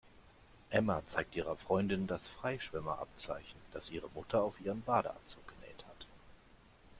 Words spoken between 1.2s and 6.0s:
ihrer Freundin das Freischwimmer-Abzeichen, das ihre Mutter auf ihren Badeanzug genäht